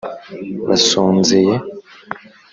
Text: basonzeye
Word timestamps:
basonzeye 0.67 1.55